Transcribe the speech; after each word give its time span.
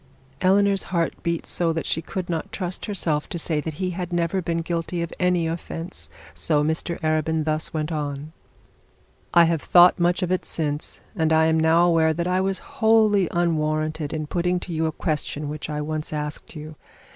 Eleanor's 0.41 0.85
heart 0.85 1.13
beat 1.21 1.45
so 1.45 1.71
that 1.71 1.85
she 1.85 2.01
could 2.01 2.27
not 2.27 2.51
trust 2.51 2.87
herself 2.87 3.29
to 3.29 3.37
say 3.37 3.61
that 3.61 3.75
he 3.75 3.91
had 3.91 4.11
never 4.11 4.41
been 4.41 4.63
guilty 4.63 5.03
of 5.03 5.13
any 5.19 5.45
offence. 5.45 6.09
So 6.33 6.63
Mr 6.63 6.99
Arabin 7.01 7.45
then 7.45 7.59
went 7.71 7.91
on. 7.91 8.31
'I 9.35 9.43
have 9.43 9.61
thought 9.61 9.99
much 9.99 10.23
of 10.23 10.31
it 10.31 10.43
since, 10.43 11.01
and 11.15 11.31
I 11.31 11.45
am 11.45 11.59
now 11.59 11.85
aware 11.85 12.15
that 12.15 12.25
I 12.27 12.41
was 12.41 12.57
wholly 12.81 13.27
unwarranted 13.29 14.11
in 14.11 14.25
putting 14.25 14.59
to 14.61 14.73
you 14.73 14.87
a 14.87 14.91
question 14.91 15.49
which 15.49 15.69
I 15.69 15.81
once 15.81 16.11
asked 16.13 16.55
you. 16.55 16.77